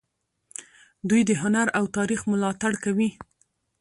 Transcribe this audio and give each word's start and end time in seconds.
دوی 1.09 1.21
د 1.29 1.31
هنر 1.41 1.67
او 1.77 1.85
تاریخ 1.97 2.21
ملاتړ 2.31 2.71
کوي. 2.83 3.09